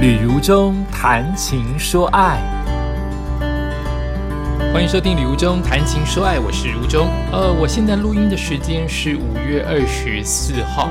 [0.00, 2.40] 旅如中谈情说爱，
[4.72, 7.06] 欢迎收听《旅如中谈情说爱》，我是如中。
[7.30, 10.88] 呃，我现在录音的时间是五月二十四号，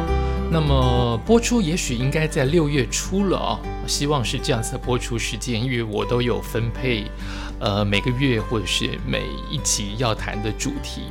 [0.51, 7.05] 那么播出也许应该在六月初了啊，希望是这样子的播出时间，因为我都有分配，
[7.59, 9.21] 呃，每个月或者是每
[9.51, 11.03] 一集要谈的主题。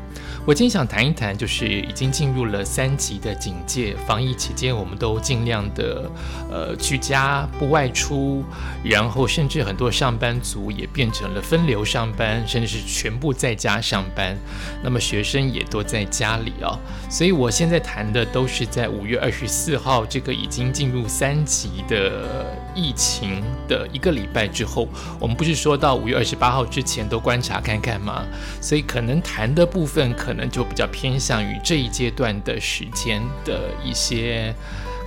[0.45, 6.11] 我今天想谈一谈，就是已经进入了三级的警戒，防疫期间，我们都尽量的
[6.51, 8.43] 呃居家不外出，
[8.83, 14.35] 然后甚至很多上班族也变成了分流上班，甚至是全部在家上班。
[14.83, 16.79] 那么学生也都在家里啊，
[17.11, 24.89] 所以我现在谈的都是在五月二二十四号这个已经进入三级的疫情的一个礼拜之后，
[25.21, 28.25] 我们不是说到五月二十八号之前都观察看看吗？
[28.59, 29.99] 所以可能谈的部分。
[30.17, 34.55] 可能就比较偏向于这一阶段的时间的一些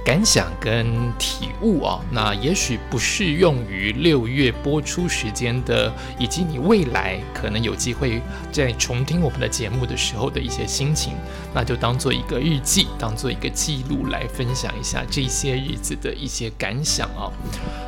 [0.04, 8.22] 感想跟体悟啊，那也许不适用于六月播出时间的，以及你未来可能有机会
[8.52, 11.14] 在重听我们的节目的时候的一些心情，
[11.54, 17.32] 那就当做一个日记，当做一个记录来分享一下这些日子的一些感想啊。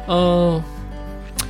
[0.07, 0.61] 呃，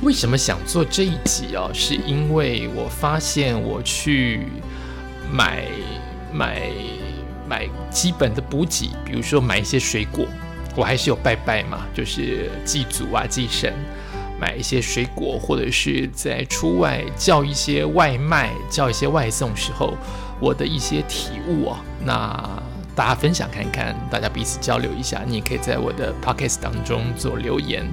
[0.02, 1.68] 为什么想做这一集啊？
[1.72, 4.48] 是因为我发现我去。
[5.32, 5.64] 买
[6.32, 6.70] 买
[7.48, 10.26] 买基本的补给，比如说买一些水果，
[10.76, 13.72] 我还是有拜拜嘛，就是祭祖啊祭神，
[14.40, 19.96] 买一些水果，或者是在出外叫一些外卖，叫一些外送时候，
[20.40, 22.62] 我的一些体悟啊，那
[22.96, 27.84] 大家分享看看，大家彼此交流一下，你也可以在我的 podcast 当中做留言，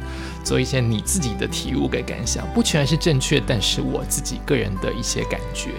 [0.44, 5.70] 做一些你自己的体悟跟感想，不全是正确，但是我自己个人的一些感觉。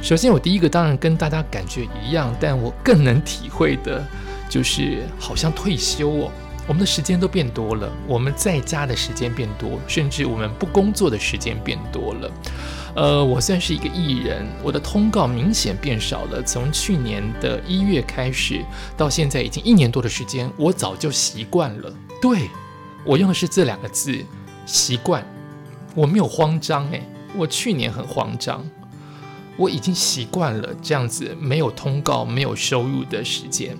[0.00, 4.04] 首先，我第一个当然跟大家感觉一样，但我更能体会的，
[4.48, 6.32] 就是好像退休哦，
[6.66, 12.30] 我们的时间都变多了，我们在家的时间变多，甚至我们不工作的时间变多了。
[12.96, 16.42] 呃，我算是一个艺人，我的通告明显变少了。
[16.42, 18.64] 从去年的一月开始，
[18.96, 21.92] 到现在已经一年多的时间，我早就习惯了。
[22.20, 22.50] 对
[23.04, 24.24] 我用的是这两个字，
[24.66, 25.24] 习惯。
[25.94, 27.02] 我没有慌张，诶，
[27.36, 28.64] 我去年很慌张。
[29.56, 33.76] 我已经习惯了这样子没有通告、没有收入的时间。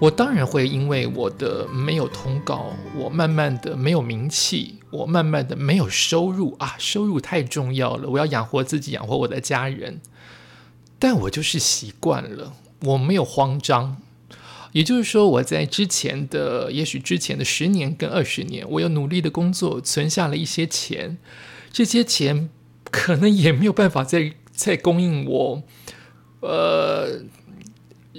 [0.00, 10.00] 我当然会因为我的没有通告，我慢慢的没有名气，我慢慢的没有收入啊，收入太重要了，我要养活自己，养活我的家人。
[10.98, 13.98] 但我就是习惯了，我没有慌张。
[14.72, 21.18] 也就是说，我在之前的，也许之前的十年跟二十年，我有努力的工作，存下了一些钱，
[21.72, 22.48] 这些钱
[22.90, 25.62] 可能也没有办法再 再供应我，
[26.40, 27.22] 呃，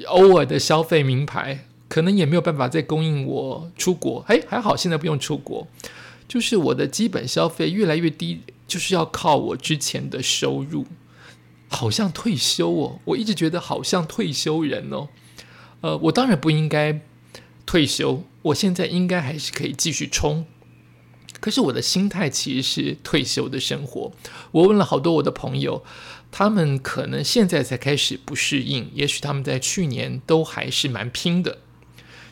[0.08, 4.24] 偶尔的消费名牌，可能也没有办法再供应我出国。
[4.30, 5.68] 哎，还好现在不用出国，
[6.26, 10.86] 就是我的基本消费越来越低，就是要靠我之前的收入，
[11.68, 13.00] 好像退休哦。
[13.04, 15.10] 我一直觉得好像退休人哦，
[15.82, 17.02] 呃，我当然不应该
[17.66, 20.46] 退休，我现在应该还是可以继续冲。
[21.42, 24.14] 可是我的心态其实是退休的生活。
[24.52, 25.84] 我问了好多我的朋友。
[26.34, 31.58] 他们可能现在才开始不适应，也许他们在去年都还是蛮拼的，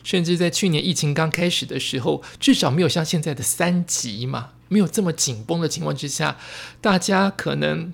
[0.02, 6.38] 甚至在去年疫情刚开始的时候，至少没有像现在的三级嘛，没有这么紧绷的情况之下，
[6.80, 7.92] 大家可能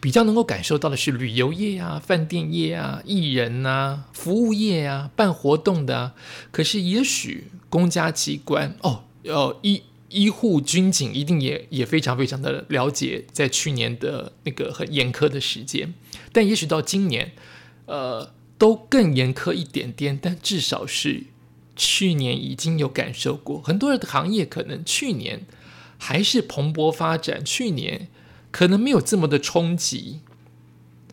[0.00, 6.12] 比较能够感受到的是旅游业啊、饭店业啊、艺人啊、服务业啊、办活动的，
[6.50, 9.82] 可是也许公家机关哦，要一。
[10.08, 15.92] 医护、军警一定也也非常非常的了解，在去年的那个很严苛的时间，
[16.32, 17.32] 但也许到今年，
[17.86, 21.24] 呃，都更严苛一点点，但至少是
[21.74, 25.46] 去年已经有感受过，很多人的行业可能去年
[25.98, 28.08] 还是蓬勃发展，去年
[28.50, 30.20] 可能没有这么的冲击。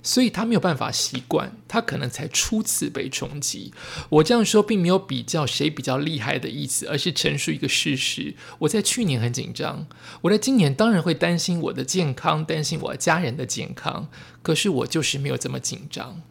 [0.05, 3.73] 所以他没有办法习惯，他可能才初次被冲击。
[4.09, 8.35] 我这样说并没有比较谁比较厉害的意思，而是陈述一个事实。
[8.59, 9.87] 我在去年很紧张，
[10.23, 14.09] 我在今年当然会担心我的健康，担心我家人的健康。
[14.41, 16.21] 可是我就是没有这么紧张。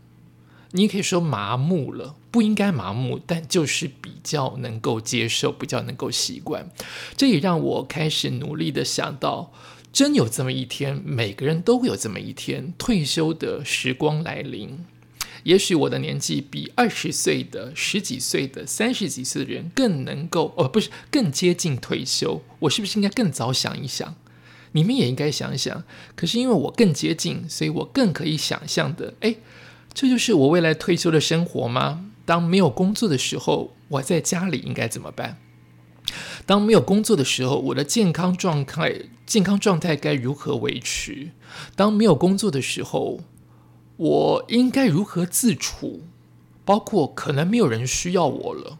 [0.72, 6.70] 你可以说麻木了，不应该麻木，但就是比较能够接受，比较能够习惯。
[7.16, 9.52] 这也让我开始努力的想到。
[9.92, 14.78] 真有这么一天，每个人都会有这么一天，退休的时光来临。
[15.42, 22.40] 也许我的年纪比二十岁的、十几岁的、三十几岁的人更能够，哦，不是更接近退休。
[22.60, 24.14] 我是不是应该更早想一想？
[24.70, 25.84] 你们也应该想一想。
[26.16, 29.12] 可是因为我更接近，所以我更可以想象的。
[29.20, 29.34] 哎，
[29.94, 32.06] 这就是我未来退休的生活吗？
[32.24, 35.38] 当没有工作的时候，我在家里应该怎么办？
[36.46, 38.94] 当没有工作的时候，我的健康状态
[39.26, 41.30] 健康状态该如何维持？
[41.76, 43.20] 当没有工作的时候，
[43.96, 46.02] 我应该如何自处？
[46.64, 48.78] 包括可能没有人需要我了，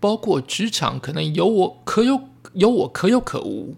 [0.00, 3.76] 包括职场可能有我可有有我可有可无，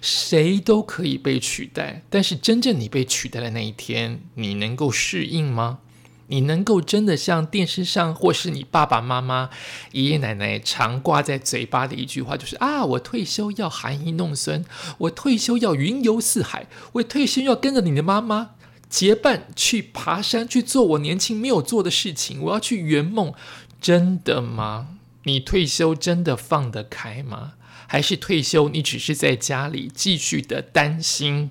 [0.00, 2.02] 谁都可以被取代。
[2.08, 5.80] 但是真正你被取代的那一天，你能够适应吗？
[6.28, 9.50] 你能够真的像电视上或是你爸爸妈妈、
[9.92, 14.64] 爷爷奶奶常挂在嘴巴的一句话，就是啊，我退休要含饴弄孙，
[14.98, 18.50] 我退休要云游四海，我退休要跟着你的妈妈
[18.88, 23.32] 结伴去爬山，去做我年轻没有做的事情，我要去圆梦，
[23.80, 24.98] 真的吗？
[25.24, 27.54] 你退休真的放得开吗？
[27.86, 31.50] 还是退休你只是在家里继续的担心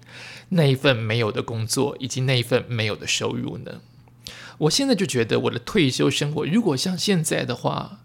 [0.50, 3.82] 那一份没有的工作，以及那一份没有的收入呢？
[4.60, 8.00] 我现在就觉得我的退休生活，如果像现在的话，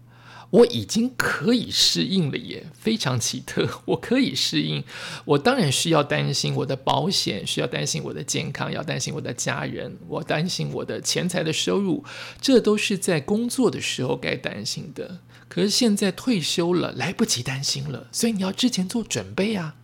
[0.51, 3.67] 我已经可以适应了，耶，非常奇特。
[3.85, 4.83] 我可以适应，
[5.25, 12.03] 我当然需要担心我的保险，需要担心我的健康，要担心我的家人，我担心我的钱财的收入，
[12.39, 15.21] 这都是在工作的时候该担心的。
[15.49, 19.75] 可是现在退休了，来不及担心了，所以你要之前做准备啊。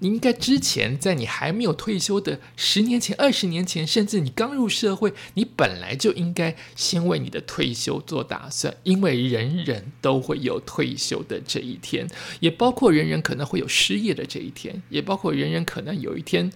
[0.00, 12.08] 你应该之前在你还没有退休的十年前、二十年前，甚至你刚入社会，你本来就应该先为你的退休做打算，因为人人都会有退休的这一天，
[12.40, 16.52] 也包括人人可能会有失业的这一天，也包括人人可能有一天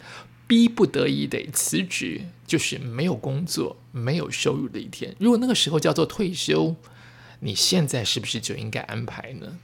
[0.47, 5.15] 逼不得已得辞职，就是没有工作、没有收入的一天。
[5.19, 6.75] 如果那个时候叫做退休，
[7.41, 9.59] 你现在是不是就应该安排呢？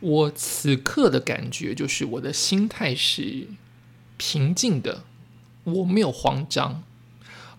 [0.00, 3.48] 我此刻的感觉就是，我的心态是
[4.16, 5.04] 平静的，
[5.64, 6.82] 我没有慌张。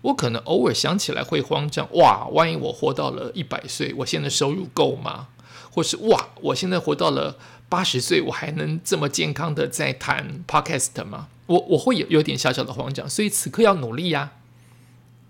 [0.02, 5.28] 我可能偶尔想起来会慌张，哇，万一我活到了一百岁，我现在收入够吗？
[5.72, 7.36] 或是哇，我现在活到了
[7.68, 11.28] 八十岁，我还能这么健康的在谈 podcast 吗？
[11.46, 14.32] 我我会有有点小小的慌张，所以此刻要努力呀，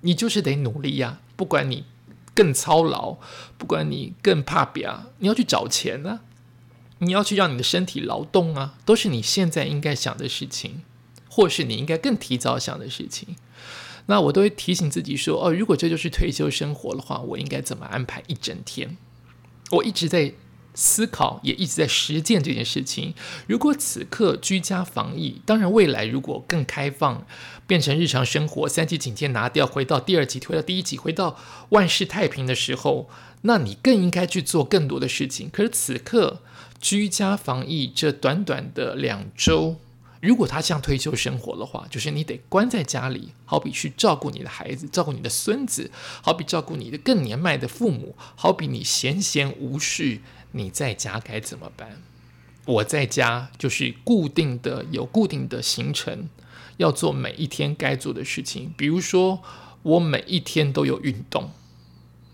[0.02, 1.84] 你就是得努力呀，不管你
[2.34, 3.16] 更操劳，
[3.56, 6.20] 不管你更怕表，你要去找钱呢。
[6.98, 10.82] 你要去让你的身体劳动啊，都是你现在应该想的事情，
[11.28, 13.37] 或是你应该更提早想的事情。
[14.06, 18.96] 那我都会提醒自己说：哦，如果这就是退休生活的话，我应该怎么安排一整天？
[19.72, 20.32] 我一直在
[20.75, 23.14] 思考，也一直在实践这件事情。
[23.46, 27.26] 如果此刻居家防疫，当然未来如果更开放，
[27.66, 31.37] 变成日常生活，三级警戒拿掉，回到第二级，回到第一级，回到
[31.70, 33.10] 万事太平的时候，
[33.42, 35.50] 那你更应该去做更多的事情。
[35.52, 36.40] 可是此刻。
[36.86, 39.74] 居家防疫这短短的两周，
[40.20, 45.90] 如果他像退休生活的话，就是你得关在家里，好比去照顾你的孩子，照顾你的孙子，
[46.22, 50.20] 好比照顾你的更年迈的父母，好比你闲闲无事，
[50.52, 52.00] 你在家该怎么办？
[52.66, 56.28] 我在家就是固定的有固定的行程，
[56.76, 59.40] 要做每一天该做的事情，比如说
[59.82, 61.50] 我每一天都有运动，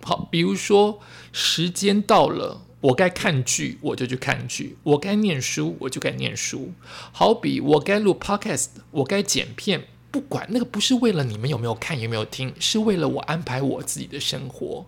[0.03, 1.01] 好，比如说
[1.33, 2.61] 时间到了。
[2.83, 6.73] 我该看剧，我就去看剧；我该念书，我就该念书。
[7.13, 14.85] 好比我该录 podcast，我该剪片，不管那个不是为了你们有没有看有没有听，是为了我安排我自己的生活，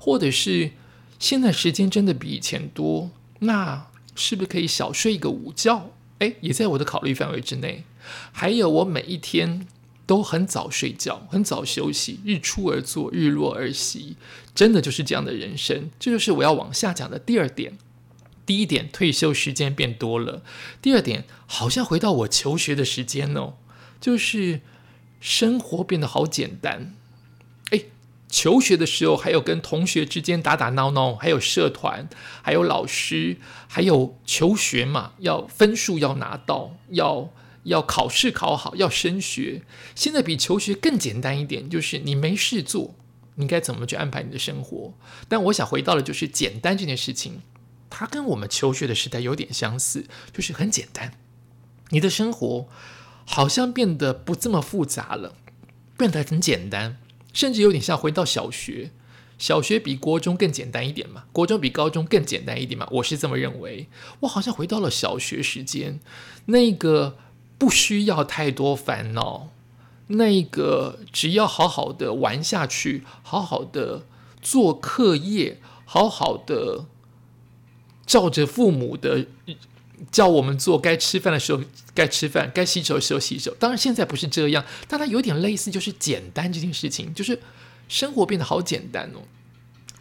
[0.00, 0.72] 或者是
[1.18, 3.10] 现在时间真的比以前多，
[3.40, 5.90] 那是不是可以小睡一个午觉？
[6.20, 7.84] 诶，也在我的考虑范围之内。
[8.32, 9.66] 还有我每一天。
[10.06, 14.16] 都很早睡觉，很早休息，日出而作，日落而息，
[14.54, 15.90] 真的就是这样的人生。
[15.98, 17.78] 这就是我要往下讲的第二点。
[18.46, 20.42] 第一点，退休时间变多了；
[20.82, 23.54] 第二点，好像回到我求学的时间哦，
[23.98, 24.60] 就是
[25.18, 26.94] 生活变得好简单。
[27.70, 27.84] 哎，
[28.28, 32.06] 求学的时候还有跟同学之间打打闹闹，还有社团，
[32.42, 37.30] 还有老师，还有求学嘛，要分数要拿到，要。
[37.64, 39.62] 要考试考好，要升学。
[39.94, 42.94] 现在比求学更简单一点，就是你没事做，
[43.34, 44.94] 你该怎么去安排你的生活？
[45.28, 47.42] 但我想回到的就是简单这件事情，
[47.90, 51.12] 它跟我们求学的时代有点相似，就是很简单。
[51.90, 52.68] 你的生活
[53.24, 55.34] 好像变得不这么复杂了，
[55.96, 56.98] 变得很简单，
[57.32, 58.90] 甚至有点像回到小学。
[59.36, 61.24] 小学比国中更简单一点嘛？
[61.32, 62.86] 国中比高中更简单一点嘛？
[62.92, 63.88] 我是这么认为。
[64.20, 65.98] 我好像回到了小学时间，
[66.46, 67.16] 那个。
[67.56, 69.48] 不需要太多烦恼，
[70.08, 74.04] 那个只要好好的玩下去，好好的
[74.42, 76.86] 做课业，好好的
[78.04, 79.26] 照着父母的
[80.10, 81.62] 叫我们做，该吃饭的时候
[81.94, 83.54] 该吃饭，该洗手的时候洗手。
[83.58, 87.40] 当然现在不是这样，但它有点类似，就是简单这件事情，就是
[87.88, 89.20] 生活变得好简单哦。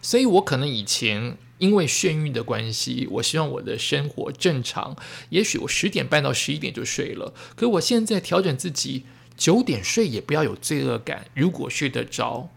[0.02, 1.38] 所以我可能以前。
[1.64, 4.98] 因为眩晕的关系，我希望我的生活正常。
[5.30, 9.06] 也许我十点半到十一点就睡了，可我现在调整自己，
[9.38, 11.28] 九点睡也不要有罪恶感。
[11.34, 12.50] 如果睡得着，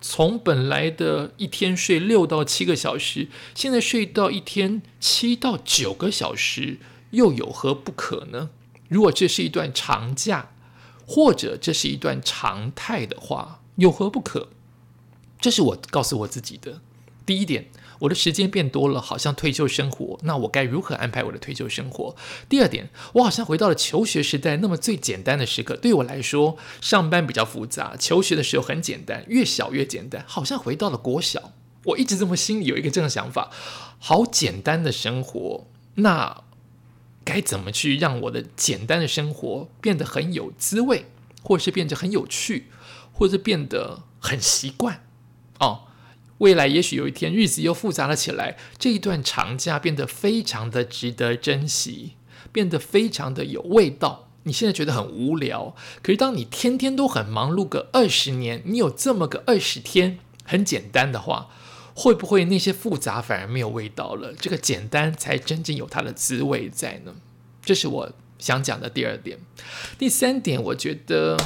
[0.00, 6.78] 从本来的一天睡六到七个小时，现在睡到一天七到九个小时，
[7.12, 8.50] 又有何不可呢？
[8.88, 10.50] 如果这是一段长假，
[11.06, 14.48] 或者这是一段常态的话，有何不可？
[15.40, 16.80] 这是我告诉我自己的
[17.28, 17.66] 第一点。
[18.00, 20.18] 我的时间变多了，好像退休生活。
[20.22, 22.14] 那我该如何安排我的退休生活？
[22.48, 25.76] 第二点，我好像回到了求学时代，那么最简单的时刻。
[25.76, 31.52] 对我来说，上班比较复杂，求学的时候很简单，越小越简单，好像回到了国小。
[31.86, 33.50] 我一直这么心里有一个这样的想法：
[33.98, 35.66] 好简单的生活，
[35.96, 36.44] 那
[37.24, 41.06] 该怎么去让我的简单的生活变得很有滋味，
[41.42, 42.68] 或是变得很有趣，
[43.12, 45.02] 或者变得很习惯？
[45.58, 45.86] 哦。
[46.38, 52.12] 未来也许有一天日子又复杂了起来，这一段长假变得非常的值得珍惜，
[52.52, 54.28] 变得非常的有味道。
[54.44, 61.50] 你现在觉得很无聊，可是当你天天都很忙碌个二十年，你有这么个二十天很简单的话，
[61.94, 64.32] 会不会那些复杂反而没有味道了？
[64.32, 67.16] 这个简单才真正有它的滋味在呢？
[67.62, 69.38] 这是我想讲的第二点。
[69.98, 71.36] 第三点，我觉得。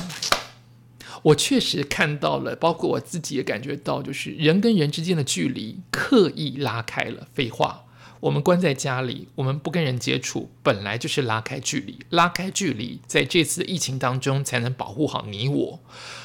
[1.23, 7.29] 我确实看到了，包括我自己也感觉到，就是人跟人之间的距离刻意拉开了。
[7.33, 7.85] 废话，
[8.21, 11.99] 我们关在家里，我们不跟人接触，本来就是拉开距离。
[12.11, 15.81] 拉开距离，在这次疫情当中才能保护好你我。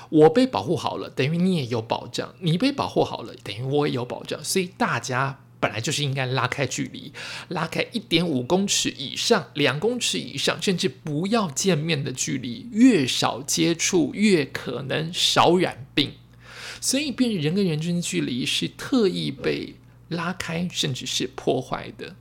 [0.10, 4.44] 我被保护好了，等于你也有保障；你被保护好了，等于我也有保障。
[4.44, 5.42] 所以大家。
[5.60, 7.12] 本来就是应该拉开距离，
[7.50, 16.12] 拉开一点五公尺以上、两公尺以上，甚至不要见面的距离，越少接触越可能少染病。
[16.80, 19.76] 所以，变人跟人之间的距离是特意被
[20.10, 22.16] 拉开，甚至是破坏的。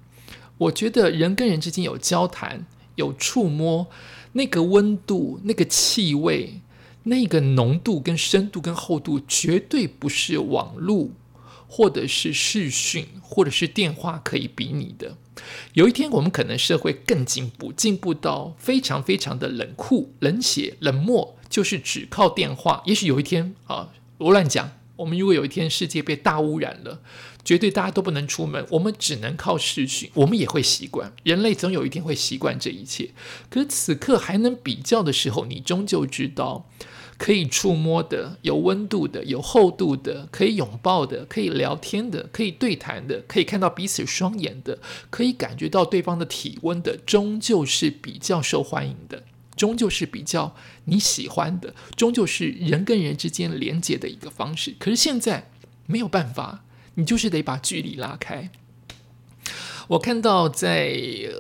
[0.56, 3.86] 我觉得人跟人之间有交谈、有触摸，
[4.32, 6.62] 那个温度、那个气味、
[7.02, 11.10] 那个浓度跟深度跟厚度，绝对不是网络。
[11.76, 15.18] 或者是视讯，或者是电话可以比拟的。
[15.74, 22.82] 有一天，我们可能社会更进步，进步到非常非常的冷酷、冷血、冷漠，就是只靠电话。
[22.86, 24.72] 也许有一天啊，我乱讲。
[24.96, 27.02] 我们如果有一天世界被大污染了，
[27.44, 31.12] 绝对大家都不能出门，我们只能靠视讯，我们也会习惯。
[31.24, 33.10] 人类总有一天会习惯这一切。
[33.50, 36.66] 可此刻还能比较的时候，你终究知道。
[37.18, 49.22] 可以触摸的、有温度的、有厚度的、可以拥抱的、可以聊天的、可以对谈的、可以看到彼此双眼的、可以感觉到对方的体温的，终究是比较受欢迎的，
[49.56, 50.54] 终究是比较
[50.84, 54.74] 你喜欢的，终究是人跟人之间连接的一个方式。
[54.78, 55.50] 可是现在
[55.86, 58.50] 没有办法，你就是得把距离拉开。
[59.88, 60.98] 我看到在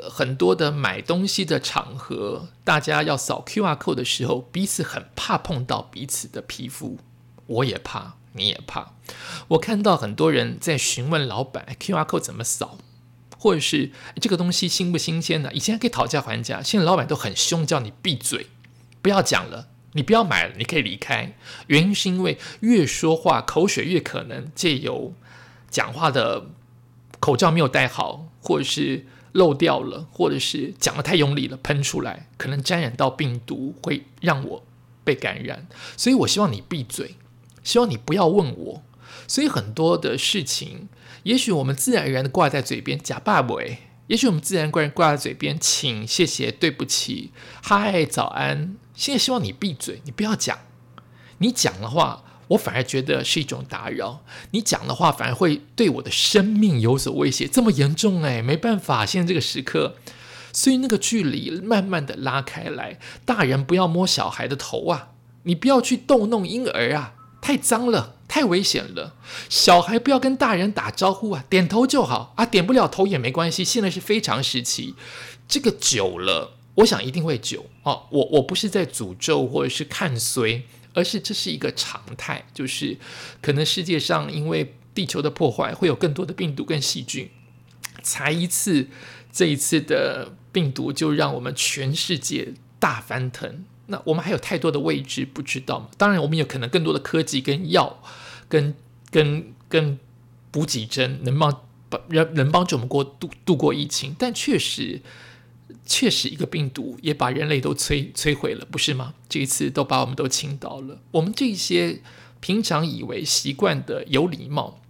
[0.08, 6.98] 很多的买东西的场合，大家要扫 Q R code 的时候，彼此很怕碰到彼此的皮肤。
[7.46, 8.92] 我也怕，你也怕。
[9.48, 12.78] 我看到很多人在询问老板 Q R code 怎么扫，
[13.36, 15.52] 或者是这个东西新不新鲜的。
[15.52, 18.46] 以前还可以讨价还价，现在老板都很凶，叫你闭嘴，
[19.02, 21.36] 不要讲了，你不要买了，你可以离开。
[21.66, 25.14] 原因是因为越说话，口水越可能借由
[25.68, 26.46] 讲话的
[27.18, 28.25] 口罩没有戴好。
[28.46, 34.64] 或者是漏掉了，或者是讲的太用力了，喷出来，可能沾染到病毒，会让我
[35.02, 35.66] 被感染。
[35.96, 37.16] 所以我希望你闭嘴，
[37.64, 38.82] 希望你不要问我。
[39.26, 40.88] 所以很多的事情，
[41.24, 43.56] 也许我们自然而然的挂在嘴边，假爸爸，
[44.06, 48.76] 也许我们自然挂挂在嘴边，请、谢谢、对不起、嗨、早安。
[48.94, 50.56] 现在希望你闭嘴，你不要讲，
[51.38, 52.22] 你讲的话。
[52.48, 54.20] 我反而觉得是一种打扰，
[54.52, 59.96] 你讲的话反而会对我的生命有所威胁，这么严重哎，没办法，现在这个时刻，
[60.52, 65.08] 所以那个距离慢慢的拉开来，大人不要摸小孩的头啊，
[65.42, 69.16] 你不要去逗弄婴儿啊，太脏了，太危险了，
[69.48, 74.94] 小孩不要跟大人打招呼啊，点头就好啊，点不了头也没关系，现在是非常时期，
[75.48, 80.62] 这个久了，我想一定会久哦，我我不是在诅咒或者是看衰。
[80.96, 82.96] 而是这是一个常态，就是
[83.42, 87.28] 可能世界上因为地球的破坏，会有更多的病毒跟细菌。
[88.02, 88.88] 才一次，
[89.30, 93.64] 这一次的病毒就让我们全世界大翻腾。
[93.88, 95.88] 那我们还有太多的未知，不知道嘛？
[95.98, 98.02] 当然，我们有可能更多的科技跟药，
[98.48, 98.74] 跟
[99.10, 99.98] 跟跟
[100.50, 104.16] 补给针，能帮帮能能帮助我们过度度过疫情。
[104.18, 105.02] 但确实。
[105.86, 109.14] 确实，一个病毒也把人类都摧摧毁了，不是吗？
[109.28, 111.00] 这一次都把我们都倾倒了。
[111.12, 112.02] 我们这些
[112.40, 114.80] 平常以为习惯的有礼貌，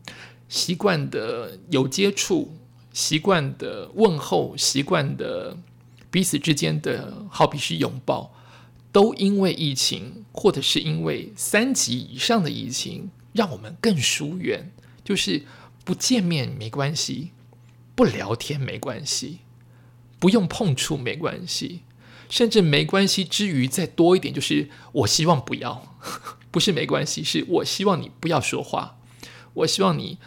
[0.49, 2.57] 习惯的有接触、
[2.93, 5.57] 习惯的问候、习惯的
[6.11, 8.33] 彼此之间的好比是拥抱，
[8.91, 14.73] 都因为疫情，或者是因为三级以上的疫情，让我们更疏远。
[15.05, 15.45] 就是
[15.85, 17.31] 不见面没关系，
[17.95, 19.39] 不聊天没关系，
[20.27, 21.83] 不用碰触没关系，
[22.29, 25.97] 甚至没关系之余再多一点，就是我希望不要，
[26.51, 28.99] 不是没关系，是我希望你不要说话，
[29.55, 30.19] 我希望你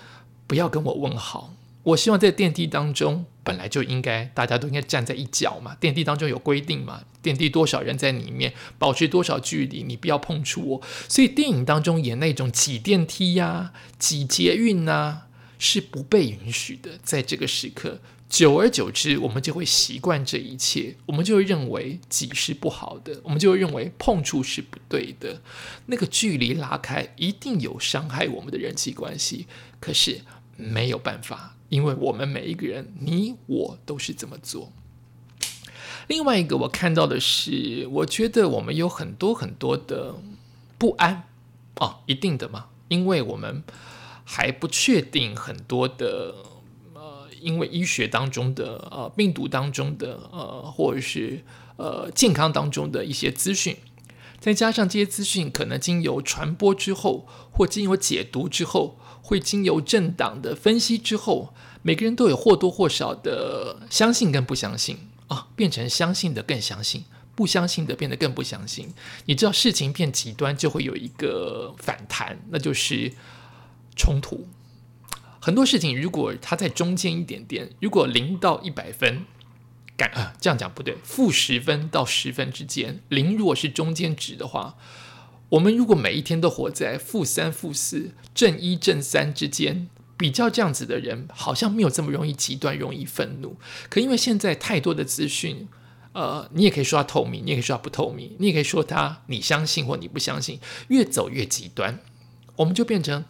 [0.48, 1.54] 不要跟我问好，
[1.84, 10.82] 我希望在电梯当中本来就应该大家都应该站在一角嘛，电梯当中有规定嘛，电梯多少人在里面，保持多少距离，你不要碰触我。
[11.10, 15.24] 所以电影当中演那种挤电梯呀、挤捷运呐。
[15.62, 25.42] 是不被允许的，在这个时刻，久而久之，我们就会习惯这一切，我们就会认为挤是不好的，我们就会认为碰触是不对的，
[25.88, 29.48] 那个距离拉开一定有伤害我们的人际关系。
[29.80, 30.22] 可是
[30.56, 34.72] 没有办法，因为我们每一个人，你我都是这么做。
[36.08, 40.16] 另外一个我看到的是，我觉得我们有很多很多的
[40.78, 41.24] 不安
[41.78, 43.64] 哦，一定的嘛，因为我们。
[44.32, 46.36] 还不确定很多的，
[47.42, 51.44] 因为医学当中的呃病毒当中的呃，或者是
[51.78, 53.76] 呃健康当中的一些资讯，
[54.40, 67.06] 再加上这些资讯可能经由传播之后，或经由解读之后，会经由政党的分析之后，每个人都有或多或少的相信跟不相信啊，变成相信的更相信，
[67.36, 68.94] 不相信的变得更不相信。
[69.26, 73.14] 你知道事情变极端就会有一个反弹，那就是。
[73.96, 74.48] 冲突
[75.42, 79.26] 很多事情，如果它在中间一点点，如果零到一百分，
[79.96, 84.76] 感啊这样讲不对，负十分到十分之间，零如果是中间值的话，
[85.50, 93.56] 我们如果每一天都活在负三、负四、正一、正三之间，比较这样子的人，好像没有这么容易极端容易愤怒。
[93.90, 95.70] 可因为现在太多的资讯，
[96.12, 102.00] 呃，你也可以说它透明，你也可以说它不透明，你也可以说它你相信或你不相信，越走越极端，
[102.58, 103.24] 我们就变成。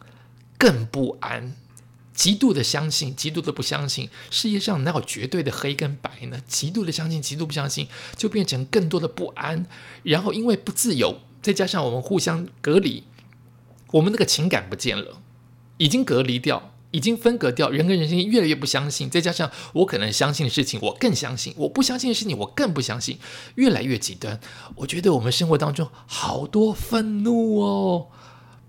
[0.62, 1.56] 更不安，
[2.19, 4.10] 极度的相信，极度的不相信。
[4.29, 6.38] 世界上哪有绝对的黑跟白呢？
[6.45, 9.65] 极度的相信，极度不相信，就变成更多的不安。
[10.03, 13.05] 然后因为不自由，再加上我们互相隔离，
[13.91, 15.21] 我们那个情感不见了，
[15.77, 19.10] 已经隔离掉，已经分隔掉，人跟人之间越来越不相信。
[19.10, 23.17] 再加上我可能相信的事情，我更相信；我不相信的事情，我更不相信。
[23.55, 24.38] 越来越极端。
[24.75, 28.08] 我觉得我们生活当中好多愤怒哦。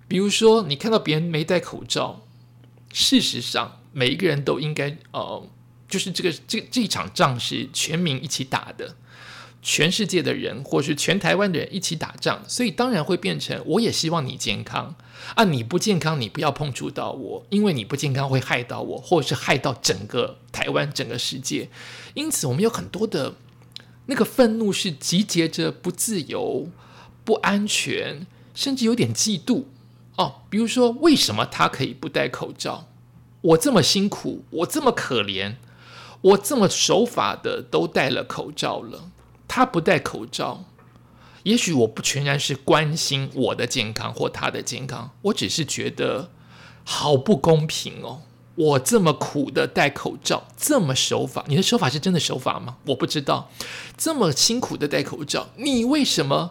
[0.07, 2.21] 比如说，你看到别人没戴口罩，
[2.93, 5.49] 事实上，每一个人都应该，呃，
[5.89, 8.97] 就是这个这这一场仗是全民一起打的，
[9.63, 14.95] 全世界的人或是全台湾的人一起打仗，所以当然会变成，我也希望你健康
[15.35, 21.69] 啊，你不健康，你不要碰触到我，因为你不健康会害到我，或者是害到整个台湾整个世界，
[22.15, 23.35] 因此我们有很多的
[24.07, 26.69] 那个愤怒是集结着不自由、
[27.25, 29.65] 不安全，甚至有点嫉妒。
[30.17, 32.87] 哦，比如说，为什么他可以不戴口罩？
[33.43, 35.55] 我这么辛苦，我这么可怜，
[36.21, 39.11] 我这么守法的都戴了口罩了，
[39.49, 40.65] 他不戴口罩。
[41.45, 46.31] 也许我不全然是关心我的健康或他的健康，我只是觉得
[46.85, 48.21] 好不公平哦。
[48.57, 52.77] 我这么苦的戴口罩，这么守法，你的守法是真的守法吗？
[52.89, 53.51] 我不知道。
[53.97, 56.51] 这么辛苦的戴口罩，你为什么？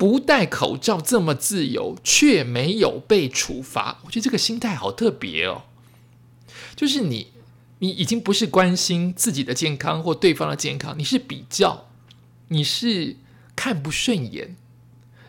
[0.00, 5.64] 不戴口罩这么自由，却没有被处罚，我觉得这个心态好特别哦。
[6.74, 7.32] 就是你，
[7.80, 11.88] 你已经不是关心自己的健康或对方的健康，你是比较，
[12.48, 13.16] 你是
[13.54, 14.56] 看不顺眼，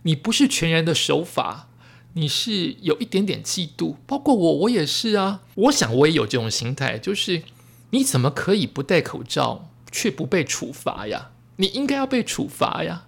[0.04, 1.68] 你不是全然的守法，
[2.14, 3.96] 你是有一点点嫉妒。
[4.08, 5.42] 包括我，我也是啊。
[5.56, 7.44] 我想我也有这种心态，就是
[7.90, 11.32] 你怎么可以不戴口罩却不被处罚呀？
[11.58, 13.08] 你应该要被处罚呀。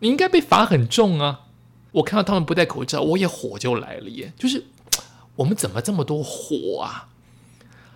[0.00, 1.46] 你应该被罚很重啊！
[1.92, 4.32] 我看到他们不戴口罩，我也火就来了耶。
[4.38, 4.66] 就是
[5.36, 7.08] 我们怎么这么多火啊？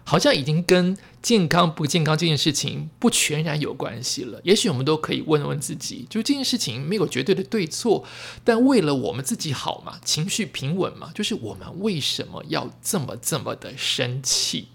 [0.05, 4.41] 好像已经跟健康不健康这件事情不全然有关系了。
[4.43, 8.05] 也许我们都可以问问自己，就这件事情没有绝对的对错，
[8.43, 14.69] 但为了我们自己好嘛，情绪平稳嘛，就是我们为什么要这么这么的生气？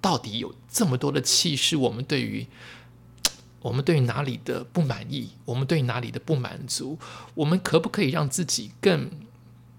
[0.00, 2.46] 到底有这么多的气，是我们对于？
[3.62, 6.98] 我们对于哪里的不满意，我们对哪里的不满足，
[7.34, 9.10] 我们可不可以让自己更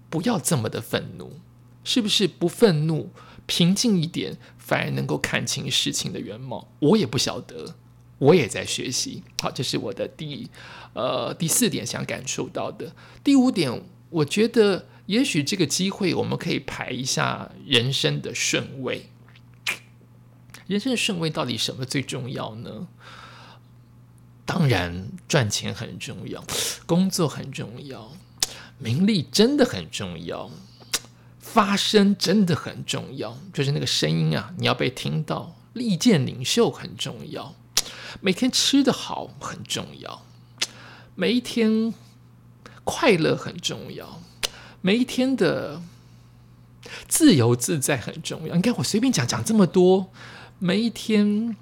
[0.08, 1.40] 不要这么的愤怒？
[1.84, 3.10] 是不是不愤怒、
[3.46, 6.68] 平静一点，反而能够看清事情的原貌？
[6.78, 7.74] 我也不晓得，
[8.18, 9.22] 我也在学习。
[9.40, 10.48] 好，这是我的第
[10.94, 12.94] 呃第四点想感受到的。
[13.24, 14.86] 第五点，我觉得。
[15.06, 19.10] 也许这个机会我们可以排一下人生的顺位。
[20.68, 22.86] 人生的顺位到底什么最重要呢？
[24.62, 26.44] 当然，赚钱很重要，
[26.86, 28.12] 工作很重要，
[28.78, 30.48] 名利真的很重要，
[31.40, 35.56] 发声真的很重要，就是那个声音啊，你要被听到。
[35.72, 37.56] 利剑领袖很重要，
[38.20, 40.22] 每天吃得好很重要，
[41.16, 41.92] 每一天
[42.84, 44.22] 快乐很重要，
[44.80, 45.82] 每一天的
[47.08, 48.54] 自由自在很重要。
[48.54, 50.12] 你看我随便讲讲这么多，
[50.60, 51.56] 每一天。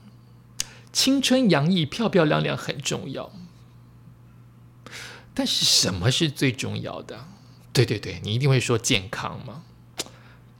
[0.93, 3.31] 青春洋溢、漂漂亮亮很重要，
[5.33, 7.27] 但是什么是最重要的？
[7.73, 9.63] 对对对，你一定会说健康吗？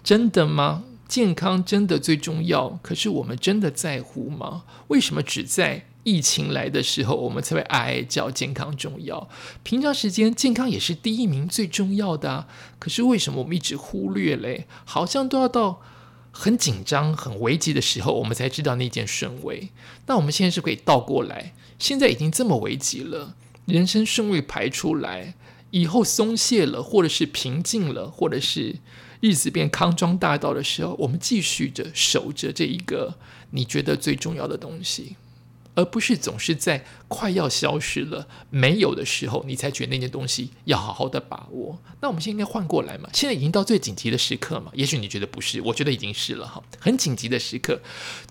[0.03, 0.85] 真的吗？
[1.09, 2.79] 健康真的最重要？
[2.83, 4.63] 可是我们真的在乎吗？
[4.87, 9.29] 为什么只在疫情来的时候，我们才会哀叫健康重要？
[9.65, 14.69] 平常时间健康也是第一名最重要的啊，可是为什么我们一直忽略嘞？
[14.85, 15.83] 好像都要到。
[16.31, 19.71] 很紧张、很危急的时候，我们才知道那件顺位。
[20.07, 23.35] 那我们现在是可以倒过来，现在已经这么危急了，
[23.67, 25.35] 人生顺位排出来，
[25.71, 28.77] 以后松懈了，或者是平静了，或者是
[29.21, 33.17] 日子变康庄大道的时候，我们继续着守着这一个
[33.51, 35.17] 你觉得最重要的东西。
[35.75, 41.81] 而不是总是在快要消失了、没有的时候，你才觉得那件东西要好好的把握。
[42.01, 43.09] 那我们现在应该换过来嘛？
[43.13, 44.71] 现在已经到最紧急的时刻嘛？
[44.75, 46.63] 也许你觉得不是，我觉得已经是了哈。
[46.79, 47.81] 很紧急的时刻，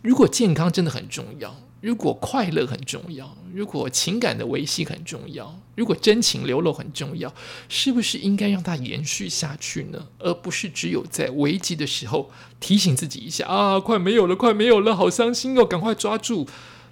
[0.02, 7.34] 如果健康真的很重要，如果快乐很重要，如果情感的维系很重要，如果真情流露很重要，
[7.70, 10.08] 是不是应该让它延续下去呢？
[10.20, 16.48] 而不是只有在危机的时候提醒自己一下啊，快没有了，快没有了，好伤心哦，赶快抓住。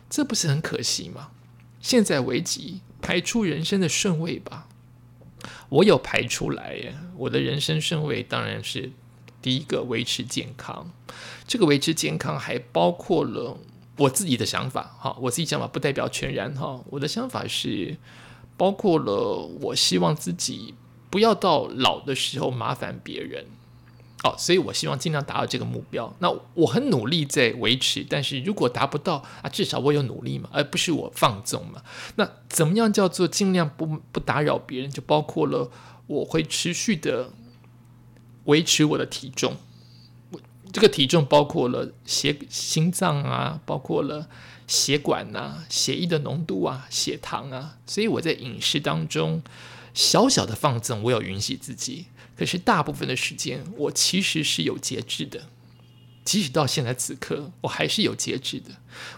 [0.10, 1.32] 这不是很可惜吗？
[1.82, 4.68] 现在危急，排出人生的顺位吧。
[5.70, 8.92] 我有排出来耶，我的人生顺位当然是
[9.42, 10.92] 第一个维持健康。
[11.46, 13.58] 这个维持健康还包括了
[13.98, 16.82] 我自己的想法，哈，我自己想法不代表全然哈。
[16.90, 17.98] 我的想法是
[18.56, 20.74] 包括了，我希望自己
[21.10, 23.46] 不要到老的时候麻烦别人。
[24.24, 26.12] 哦，所以我希望尽量达到这个目标。
[26.20, 31.84] 那我很努力在维持，但是如果达不到啊，至少我有努力嘛，而不是我放纵嘛。
[32.16, 34.90] 那怎么样叫做尽量不不打扰别人？
[34.90, 35.70] 就包括了
[36.08, 37.30] 我会持续的
[38.46, 39.56] 维持我的体重。
[40.74, 44.28] 这个体重包括了血心脏啊，包括了
[44.66, 47.78] 血管呐，血液的浓度啊，血糖啊。
[47.86, 49.44] 所以我在饮食当中
[49.94, 52.08] 小小的放纵，我有允许自己。
[52.38, 55.42] 可是大部分的时间，我其实是有节制的。
[56.24, 58.72] 即使到现在此刻，我还是有节制的。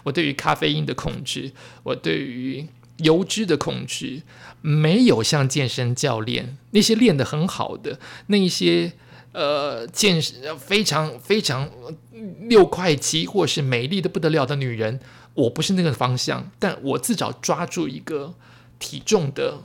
[0.04, 1.52] 我对于咖啡因的控制，
[1.82, 4.22] 我对于油脂的控制，
[4.60, 8.92] 没有像健身教练那些练得很好的那一些
[9.32, 11.68] 呃健身非常非常
[12.42, 15.00] 六块肌或是美丽的不得了的女人，
[15.34, 16.52] 我不是那个方向。
[16.60, 18.34] 但我至少抓住一个
[18.78, 19.64] 体重的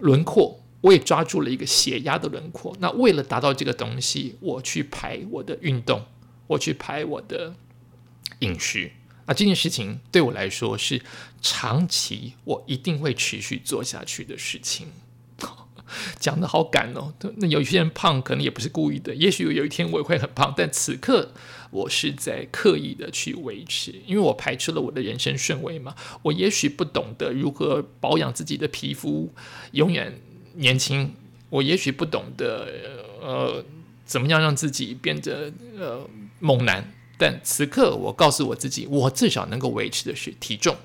[0.00, 0.61] 轮廓。
[0.82, 2.76] 我也抓住了一个血压的轮廓。
[2.80, 6.04] 那为了达到这个东西，我去排我的运动，
[6.48, 7.54] 我去排我的
[8.40, 8.92] 饮食。
[9.26, 11.00] 那这件事情对我来说是
[11.40, 14.88] 长期我一定会持续做下去的事情。
[16.18, 17.14] 讲的好感哦。
[17.36, 21.32] 那有些人胖可能也不是故意的，也许有一天我也会很胖，但此刻
[21.70, 25.94] 我是在刻意的去维持，因为我排除了我的人生顺位嘛。
[26.22, 29.32] 我也许不懂得如何保养自己的皮肤，
[29.70, 30.20] 永远。
[30.54, 31.14] 年轻，
[31.48, 32.68] 我也许不懂得，
[33.20, 33.64] 呃，
[34.04, 36.08] 怎么样让自己变得呃
[36.40, 40.76] 猛男，但此刻我告诉我自己，我至少能够维持的是体重，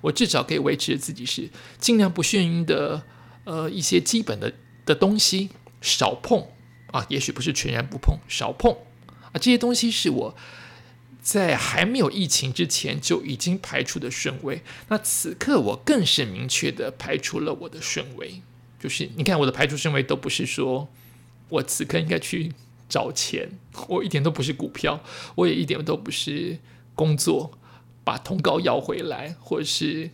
[0.00, 3.02] 我至少可以维持自己是尽量不眩晕的，
[3.44, 4.52] 呃，一些基本的
[4.84, 6.46] 的东西少碰。
[6.92, 8.70] 啊，也许不是全然不碰，少碰。
[9.32, 10.36] 啊，这些东西是我
[11.22, 18.42] 在还没有疫情之前就已经排除的顺位，那此刻我更是明确的排除了我的顺位。
[18.82, 20.88] 就是你看我的排除身位都不是说
[21.48, 22.52] 我此刻应该去
[22.88, 23.48] 找钱，
[23.86, 25.00] 我一点都不是股票，
[25.36, 26.58] 我也一点都不是
[26.96, 27.56] 工作
[28.02, 30.10] 把通告要回来，或者是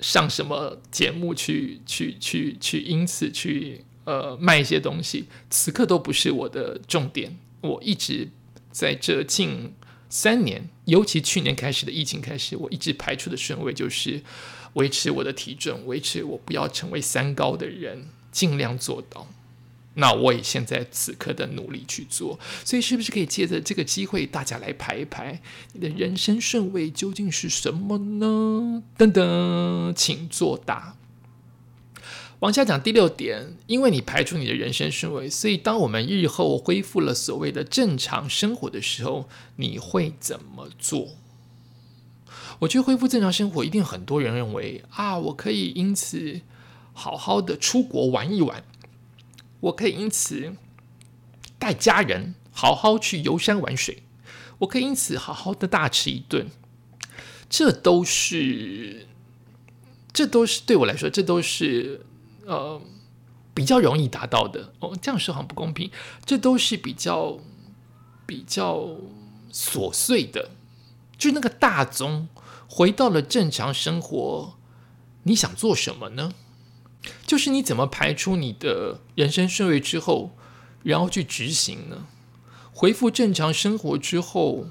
[0.00, 7.38] 上什么节目去去去去，因此去呃卖一些东西，此刻都不是我的重点。
[7.60, 8.28] 我一直
[8.72, 9.72] 在这近
[10.10, 14.22] 三年，尤其去年开始的疫情开始，我一直排除的顺位就是。
[14.74, 19.26] 维持我的体重，维持我不要成为三高的人，尽量做到。
[19.94, 25.42] 那我也现在此刻的努力去做，所以是不是可以借着这个机会，大家来排一排
[25.72, 28.84] 你的人生顺位究竟是什么呢？
[28.96, 30.94] 等等，请作答。
[32.40, 41.08] 往下讲第六点，因为你排除你的人生顺位，所以当我们日后恢复了所谓的正常生活的时候，你会怎么做？
[42.60, 46.40] 我觉得恢复正常生活，一定很多人认为啊，我可以因此
[46.94, 48.64] 好好的出国玩一玩，
[49.60, 50.54] 我可以因此
[51.58, 54.02] 带家人好好去游山玩水，
[54.60, 56.48] 我可以因此好好的大吃一顿，
[57.50, 59.06] 这都是，
[60.10, 62.06] 这都是对我来说，这都是
[62.50, 62.82] 呃
[63.54, 64.96] 比较容易达到的哦。
[65.00, 65.90] 这样说很不公平，
[66.26, 67.38] 这都是比较
[68.26, 68.96] 比较
[69.52, 70.50] 琐碎的，
[71.16, 72.28] 就那个大宗。
[72.72, 74.54] 回到了正常生活，
[75.24, 76.32] 你想做什么呢？
[77.26, 80.36] 就是你怎么排出你的人生顺位之后，
[80.84, 82.06] 然后去执行呢？
[82.72, 84.66] 恢复正常生活之后，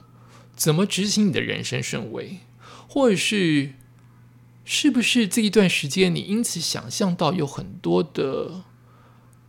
[0.56, 2.40] 怎么执行你的人生顺位？
[2.88, 3.74] 或者是
[4.72, 8.66] 是不是这一段时间你因此想象到有很多的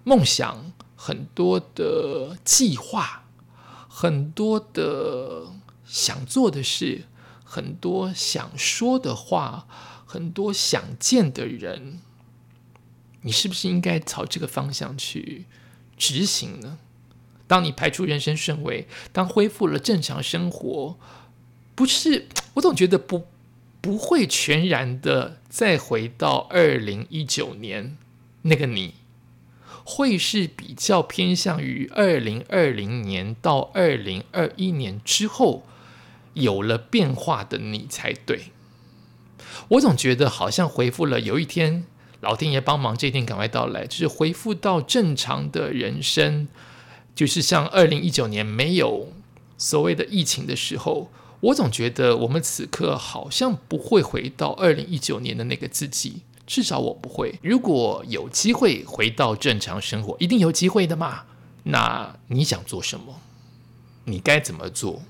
[0.02, 3.24] 梦想、很多的计划、
[3.86, 5.48] 很多的
[5.84, 7.04] 想做的事？
[7.44, 9.68] 很多想说的话，
[10.06, 12.00] 很多想见的人，
[13.20, 15.44] 你是不是应该朝这个方向去
[15.98, 16.78] 执行呢？
[17.46, 20.98] 当你排除人生顺位，当恢复了正常生活，
[21.74, 23.26] 不是我总觉得不
[23.80, 27.96] 不会全然的再回到二零一九年
[28.42, 28.94] 那个你，
[29.84, 35.64] 会是比较偏向于二零二零年到二零二一年之后。
[36.34, 38.52] 有了变化的你才对，
[39.66, 41.18] 我总觉得好像回复了。
[41.18, 41.84] 有一天，
[42.20, 46.46] 老天爷帮忙，这一天赶快到来，就是恢复到正常的人生，
[47.16, 49.12] 就是像二零一九年没有
[49.58, 57.38] 所谓的疫情的时候，我总觉得我们此刻好像不会回到二零一九年的那个自己，至少我不会。
[57.42, 61.24] 如果有机会回到正常生活，一定有机会的嘛？
[61.64, 63.20] 那你想做什么？
[64.04, 65.02] 你该怎么做？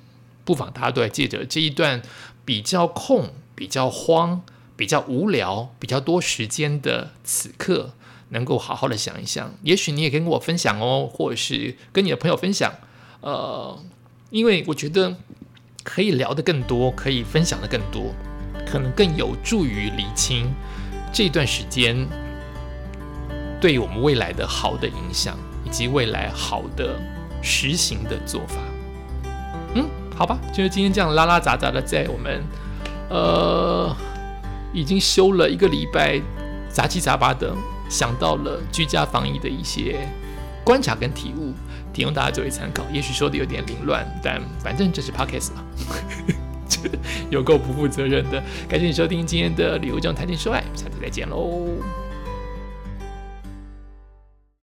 [0.44, 2.02] 不妨大家都在借着这一段
[2.44, 4.42] 比较空、比较慌、
[4.76, 7.92] 比较无聊、比较多时间的此刻，
[8.30, 9.52] 能够好好的想一想。
[9.62, 12.72] 也许你也跟我分享哦，或者是跟你的朋友分享。
[13.20, 13.78] 呃，
[14.30, 15.16] 因为我觉得
[15.82, 18.14] 可以聊的更多，可以分享的更多，
[18.66, 20.52] 可能更有助于理清
[21.12, 22.06] 这段时间
[23.60, 26.98] 对我们未来的好的影响，以及未来好的
[27.42, 28.56] 实行的做法。
[29.74, 29.88] 嗯。
[30.16, 32.44] 好吧，就是今天这样拉拉杂杂的，在我们
[33.08, 33.96] 呃
[34.70, 36.20] 已经休了一个礼拜，
[36.68, 37.56] 杂七杂八的
[37.88, 40.06] 想到了居家防疫的一些
[40.62, 41.54] 观察跟体悟，
[41.92, 42.84] 提供大家作为参考。
[42.92, 45.64] 也许说的有点凌乱，但反正这是 podcast 嘛，
[47.30, 48.42] 有够不负责任的。
[48.68, 51.68] 感谢你收听今天的旅游中谈情说爱，下次再见喽。